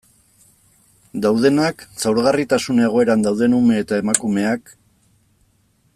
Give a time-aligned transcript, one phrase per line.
[1.25, 4.77] Daudenak, zaurgarritasun egoeran dauden ume eta emakumeak...